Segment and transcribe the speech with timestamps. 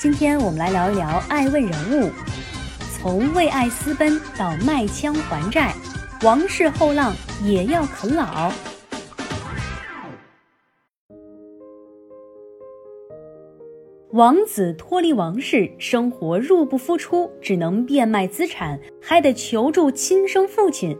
[0.00, 2.10] 今天我们来聊一聊爱问人物，
[2.90, 5.74] 从为爱私奔到卖枪还债，
[6.22, 7.14] 王室后浪
[7.44, 8.50] 也要啃老。
[14.12, 20.96] 王子脱离王室，生活入不敷出，只能变卖资产，还得求助亲生父亲。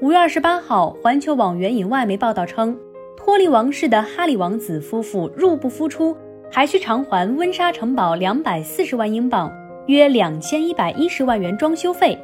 [0.00, 2.76] 五月二十八号，环球网援引外媒报道称，
[3.16, 6.16] 脱离王室的哈里王子夫妇入不敷出，
[6.50, 9.52] 还需偿还温莎城堡两百四十万英镑，
[9.86, 12.18] 约两千一百一十万元装修费。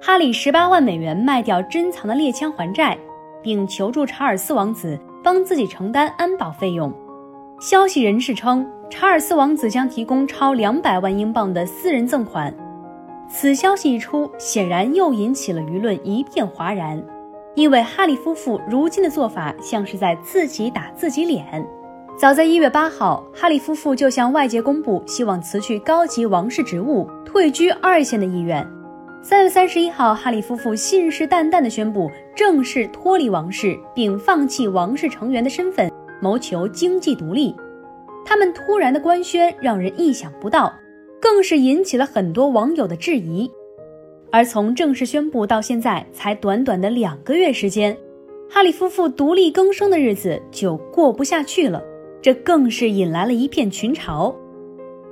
[0.00, 2.96] 哈里十八万美元卖掉珍藏的猎枪还债，
[3.42, 6.92] 并求助查尔斯王子帮自己承担安保费用。
[7.60, 8.66] 消息人士称。
[8.90, 12.50] 查尔斯王子将提供超两百万英镑的私人赠款。
[13.28, 16.98] 此消息一出，显然又引起了舆论一片哗然，
[17.54, 21.62] 因为哈利夫妇如今的做法像是在自己打自己脸。
[22.18, 28.68] 早在一月八号，哈利夫妇就向外界公布希望辞去高级王室职务、退居二线的意愿。
[29.22, 35.88] 三月三十一号，哈利夫妇信誓旦旦地宣布正式脱离王室，并放弃王室成员的身份，
[36.20, 37.54] 谋求经济独立。
[38.24, 40.74] 他们突然的官宣让人意想不到，
[41.20, 43.48] 更是引起了很多网友的质疑。
[44.32, 47.96] 而从正式宣布到现在才短短的两个月时间，
[48.50, 51.80] 哈里夫妇独立更生的日子就过不下去了，
[52.20, 54.34] 这更是引来了一片群嘲。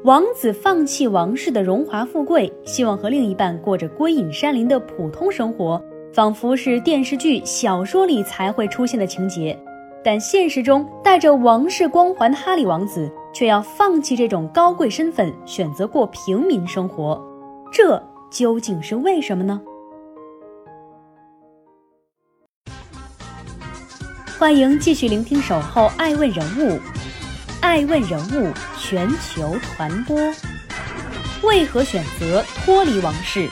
[0.04, 9.58] 王子放弃王室的荣华富贵，希望和另一半过着归隐山林的普通生活，仿佛是电视剧、小说里才会出现的情节。
[10.05, 17.20] 但现实中带着王室光环的哈里王子却要放弃这种高贵身份，选择过平民生活，
[17.72, 18.00] 这
[18.30, 19.61] 究竟是为什么呢？
[24.39, 26.73] 欢迎继续聆听《守候爱问人物》，
[27.63, 30.14] 爱问人物全球传播，
[31.42, 33.48] 为何选择脱离王室？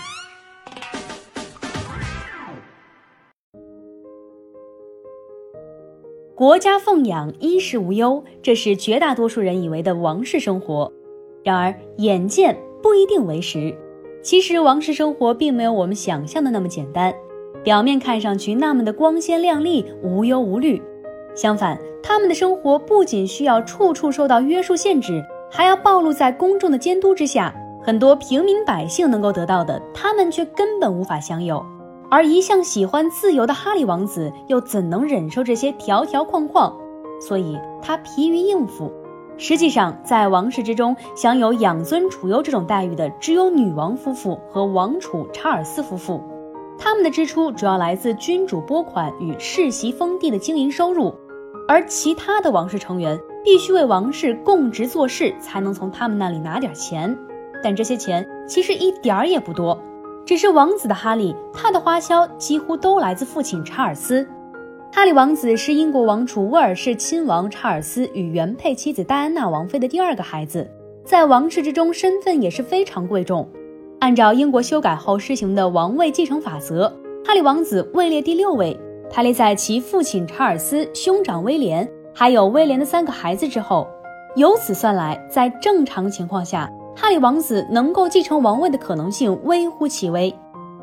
[6.35, 10.93] 国家奉养，衣食无忧，这是绝大多数人以为的王室生活。
[11.43, 13.75] 然而，眼见不一定为实。
[14.23, 17.15] 其实，王室生活并没有我们想象的那么简单。
[17.65, 20.81] 表面看上去那么的光鲜亮丽、无忧无虑，
[21.35, 27.53] 相反，他们的生活不仅需要处处受到约束限制，还要暴露在公众的监督之下。
[27.83, 31.65] 很多平民百姓能够得到的，他们却根本无法享有。
[32.11, 36.75] 而一向喜欢自由的哈利王子又怎能忍受这些条条框框？
[37.21, 38.93] 所以他疲于应付。
[39.37, 46.21] 实际上，在王室之中享有养尊处优这种待遇的，只有女王夫妇和王储查尔斯夫妇。
[46.79, 51.15] 他们的支出主要来自君主拨款与世袭封地的经营收入，
[51.67, 57.17] 而其他的王室成员必须为王室供职做事，才能从他们那里拿点钱。
[57.63, 59.81] 但这些钱其实一点儿也不多。
[60.27, 64.27] 只是王子的哈利，他的花销几乎都来自父亲查尔斯。
[64.93, 70.71] 哈利王子是英国王储威尔士亲王查尔斯与原配妻子戴安娜王妃的第二个孩子，
[71.05, 73.49] 在王室之中身份也是非常贵重。
[74.05, 76.95] 按照英国修改后施行的王位继承法则，
[77.25, 78.79] 哈利王子位列第六位，
[79.11, 83.89] 排列在其父亲查尔斯、兄长威廉还有威廉的三个孩子之后。
[84.37, 86.71] 由此算来，在正常情况下。
[86.95, 90.33] 哈里王子能够继承王位的可能性微乎其微。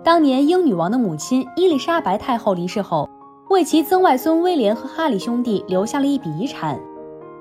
[0.03, 3.07] 当年英女王的母亲伊丽莎白太后离世后，
[3.51, 6.79] 为其曾外孙威廉和哈里兄弟留下了一笔遗产。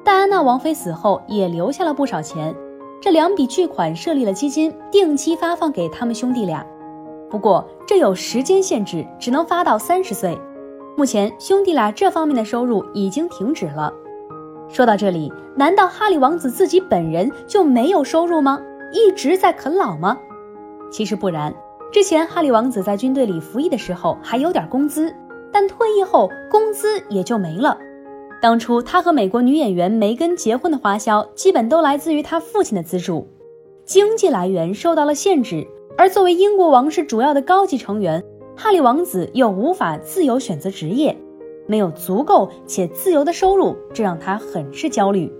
[0.04, 2.54] 戴安娜王妃死后也留下了不少钱，
[3.00, 6.64] 这两笔巨款设立了基金，定期发放给他们兄弟俩。
[7.30, 10.38] 不过这有时间限制，只能发到三十岁。
[10.96, 13.90] 目前兄弟俩这方面的收入已经停止了。
[14.68, 18.60] 说到这里，难道哈利王子自己本人就没有收入吗？
[18.92, 20.18] 一直在啃老吗？
[20.92, 21.54] 其实不然。
[21.90, 25.12] 之前哈利王子在军队里服役的时候还有点工资，
[25.50, 27.78] 但退役后工资也就没了。
[28.40, 33.28] 当初他和美国女演员梅根结婚的花销，基本都来自于他父亲的资助，
[33.84, 35.66] 经济来源受到了限制。
[35.98, 38.24] 而作为英国王室主要的高级成员，
[38.56, 41.14] 哈利王子又无法自由选择职业。
[41.66, 45.30] 没有足够且自由的收入，这让他很是焦虑。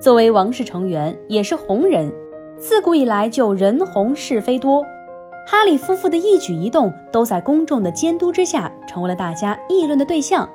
[0.00, 2.10] 作为王室成员，也是红人，
[2.56, 4.82] 自古以来就人红是非多，
[5.46, 10.48] 哈里夫妇的一举一动都在公众的监督之下，成为了大家议论的对象。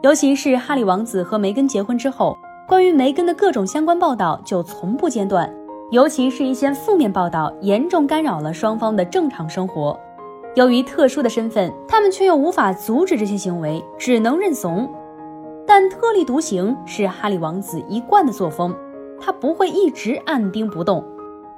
[0.00, 5.52] 尤其是哈里王子和梅根结婚之后，关于梅根的各种相关报道就从不间断，
[5.90, 9.98] 尤其是一些负面报道，严重干扰了双方的正常生活。
[10.54, 14.88] 由于特殊的身份，他们却又无法阻止这些行为，只能认怂。
[15.66, 18.72] 但特立独行是哈里王子一贯的作风，
[19.20, 21.04] 他不会一直按兵不动。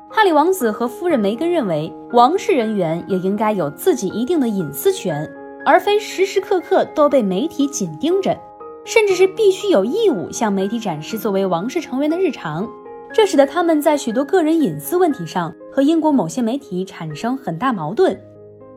[0.09, 5.31] 哈里王子和夫人梅根认为，王室人员也应该有自己一定的隐私权，
[5.65, 8.37] 而非时时刻刻都被媒体紧盯着，
[8.85, 12.69] 甚至是必须有义务向媒体展示作为王室成员的日常。
[13.13, 18.19] 这使得他们在许多个人隐私问题上和英国某些媒体产生很大矛盾。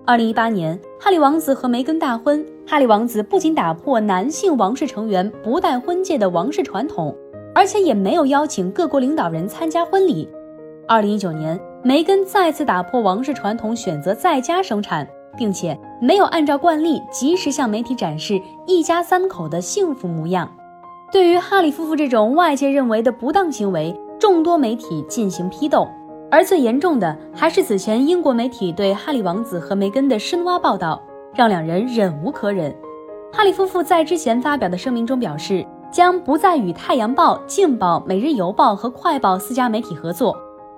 [0.05, 7.15] 二零一八年，哈里王子和梅根大婚，哈里王子不仅打破男性王室成员不戴婚戒的王室传统，
[7.55, 10.27] 而且也没有邀请各国领导人参加婚礼。
[10.87, 15.07] 二零一九年，梅根再次打破王室传统，选择在家生产，
[15.37, 20.49] 并且没有按照惯例及时向媒体展示一家三口的幸福模样。
[21.11, 25.87] 对于哈里夫妇这种外界认为的不当行为，众多媒体进行批斗，
[26.31, 31.01] 而最严重的还是此前英国媒体对哈里王子和梅根的深挖报道，
[31.35, 32.75] 让两人忍无可忍。
[33.31, 40.35] 哈里夫妇在之前发表的声明中表示，将不再与《太阳报》《镜报》《每日邮报》和《快报》四家媒体合作。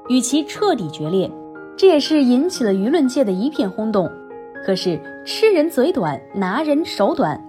[0.07, 1.31] 与其彻底决裂，
[1.75, 4.07] 这也是引起了舆论界的一片轰动。
[4.65, 7.39] 可是吃人嘴短，拿人手短，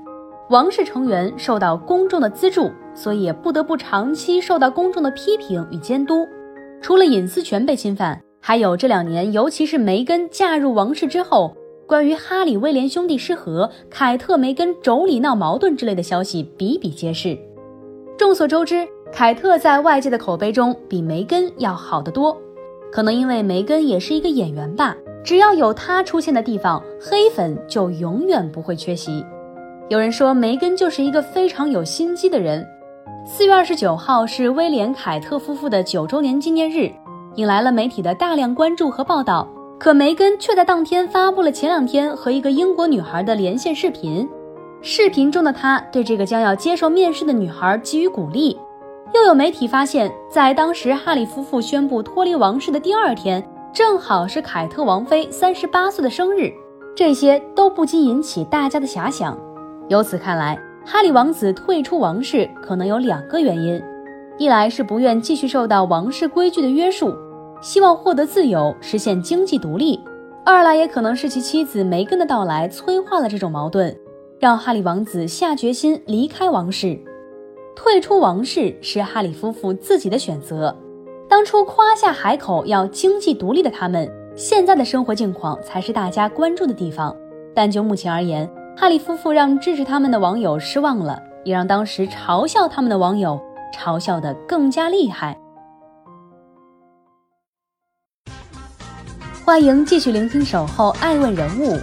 [0.50, 6.26] 王室成员受到公众的资助，所以也不得不长期受到公众的批评与监督。
[6.82, 17.38] 除了隐私权被侵犯，还有这两年，尤其是梅根嫁入王室之后，关于哈里威廉兄弟失和、凯特梅根妯娌闹矛盾之类的消息比比皆是。
[18.18, 22.36] 众所周知，凯特在外界的口碑中比梅根要好得多。
[22.92, 24.94] 可能因为梅根也是一个演员吧，
[25.26, 29.26] 只要有他出现的地方，黑粉就永远不会缺席。
[29.88, 32.64] 有人说梅根就是一个非常有心机的人。
[33.26, 36.88] 四月二十九号是威廉凯特夫妇的九周年纪念日，
[37.34, 39.48] 引来了媒体的大量关注和报道。
[39.80, 44.28] 可梅根却在当天发布了前两天和一个英国女孩的连线视频，
[44.80, 48.56] 视频中的她对这个将要接受面试的女孩给予鼓励。
[49.12, 53.44] 又有媒体发现，在当时哈里夫妇宣布脱离王室的第二天，
[53.76, 56.50] 正好是凯特王妃三十八岁的生日，
[56.94, 59.38] 这些都不禁引起大家的遐想。
[59.90, 63.78] 由此看来，哈里王子退出王室可能有两个原因：
[64.38, 67.14] 一来是不愿继续受到王室规矩的约束，
[67.60, 70.00] 希望获得自由，实现经济独立；
[70.42, 73.94] 二来也可能是其妻子梅根的到来催化了这种矛盾，
[74.40, 76.98] 让哈里王子下决心离开王室。
[77.76, 80.74] 退出王室是哈里夫妇自己的选择。
[81.28, 87.14] 当初夸下海口要经济独立的他们，现在的生活境况才是大家关注的地方。
[87.52, 93.40] 但就目前而言，哈利夫妇让支持他们的网友失望了，也让当时嘲笑他们的网友
[93.74, 95.36] 嘲笑得更加厉害。
[99.44, 101.74] 欢迎继续聆听《守候爱问人物》，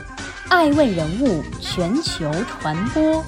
[0.49, 3.21] 爱问人物全球传播。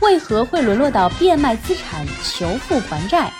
[0.00, 3.30] 为何会沦落到变卖资产求富还债？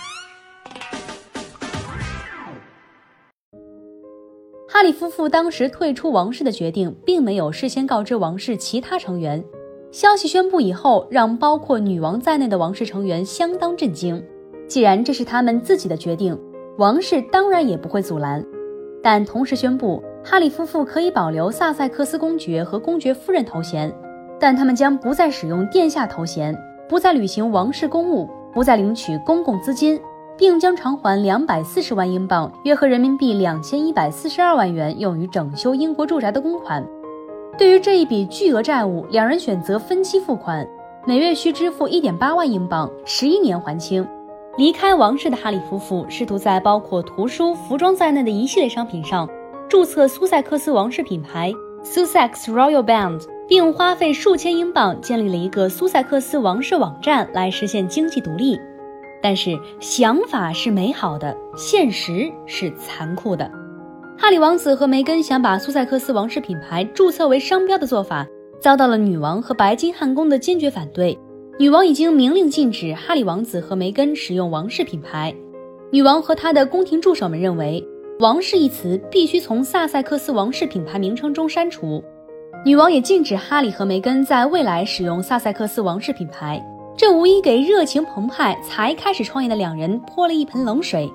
[4.83, 9.41] 哈里夫妇当时退出王室的决定，并没有事先告知王室其他成员。
[9.91, 14.21] 消息宣布以后，让包括女王在内的王室成员相当震惊。
[14.67, 16.37] 既然这是他们自己的决定，
[16.77, 18.45] 王室当然也不会阻拦。
[19.01, 23.89] 但同时宣布，哈里夫妇可以保留萨塞克斯公爵和公爵夫人头衔。
[24.37, 26.53] 但他们将不再使用殿下头衔，
[26.89, 29.97] 不再履行王室公务，不再领取公共资金，
[30.37, 36.85] 并将偿还两百四十万英镑（约合人民币两千一百四十二万元）用于整修英国住宅的公款。
[37.57, 40.67] 对于这一笔巨额债务，两人选择分期付款，
[41.05, 44.07] 每月需支付一点八万英镑，十一年还清。
[44.57, 49.29] 离开王室的哈里夫妇试图在包括图书、服装在内的一系列商品上
[49.67, 51.51] 注册苏塞克斯王室品牌
[51.83, 53.21] Sussex Royal Band。
[53.45, 58.57] 并花费数千英镑建立了一个苏塞克斯王室网站来实现经济独立，
[59.23, 63.49] 但是想法是美好的，现实是残酷的。
[64.17, 68.27] 哈里王子和梅根想把苏塞克斯王室品牌注册为商标的做法，
[68.59, 71.17] 遭到了女王和白金汉宫的坚决反对。
[71.57, 75.33] 女王已经明令禁止哈里王子和梅根使用王室品牌。
[75.89, 77.81] 女王和她的宫廷助手们认为
[78.19, 82.03] ，“王室”一词必须从萨塞克斯王室品牌名称中删除。
[82.65, 86.63] 女王也禁止哈里和梅根在未来使用萨塞克斯王室品牌，
[86.95, 91.11] 这无疑给热情澎湃、才开始创业的两人泼了一盆冷水。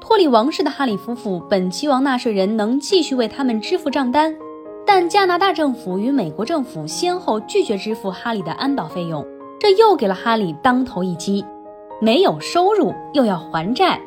[0.00, 4.34] 脱离王室的哈里夫妇本期望纳税人能继续为他们支付账单，
[4.84, 9.24] 但加拿大政府与美国政府先后拒绝支付哈里的安保费用，
[9.60, 11.44] 这又给了哈里当头一击。
[12.00, 14.00] 没有收入又要还债，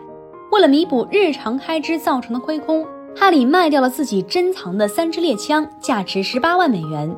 [0.51, 7.15] 为了弥补日常开支造成的亏空，哈里卖掉了自己珍藏的三支猎枪，价值十八万美元。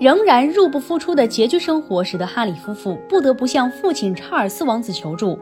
[0.00, 5.38] 仍然入不敷出的拮据生活，使得哈里夫妇不得不向父亲查尔斯王子求助，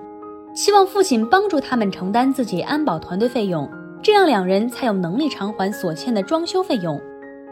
[0.55, 3.69] 希望父亲帮助他们承担自己安保团队费用，
[4.03, 7.01] 这样两人才有能力偿还所欠的装修费用。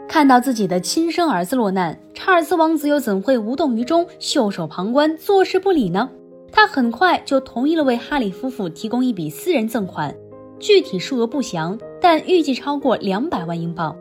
[0.07, 6.09] 看到自己的亲生儿子落难，查尔斯王子又怎会无动于衷、袖手旁观、坐视不理呢？
[6.51, 10.13] 他很快就同意了为哈里夫妇提供一笔私人赠款，
[10.59, 13.95] 具体数额不详，但预计超过两百万英镑。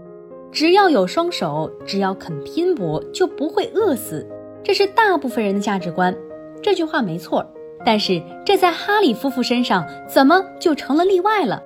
[0.53, 4.27] 只要有双手，只要肯拼搏，就不会饿死。
[4.63, 6.15] 这是大部分人的价值观。
[6.63, 7.47] 这句话没错，
[7.85, 11.63] 但是这在哈里夫妇身上怎么就成了例外了？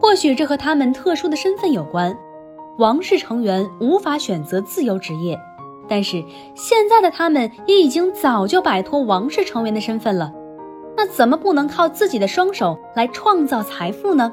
[0.00, 2.16] 或许这和他们特殊的身份有关。
[2.78, 5.40] 王室成员无法选择自由职业，
[5.88, 6.22] 但是
[6.54, 10.32] 现在的他们也已经早就摆脱王室成员的身份了。
[10.96, 14.32] 那怎么不能靠自己的双手来创造财富呢？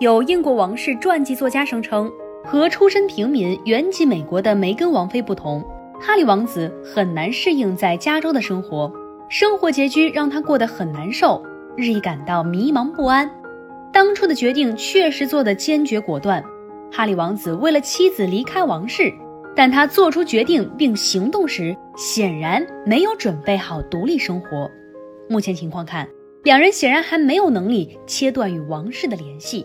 [0.00, 2.12] 有英国王室传记作家声称。
[2.44, 5.64] 和出身平民、原籍美国的梅根王妃不同，
[6.00, 8.92] 哈利王子很难适应在加州的生活，
[9.30, 11.42] 生活拮据让他过得很难受，
[11.74, 13.30] 日益感到迷茫不安。
[13.92, 16.44] 当初的决定确实做得坚决果断，
[16.92, 19.10] 哈利王子为了妻子离开王室，
[19.56, 24.70] 但他做出决定并行动时，显然没有准备好独立生活。
[25.28, 26.06] 目前情况看，
[26.42, 29.64] 两人显然还没有能力切断与王室的联系。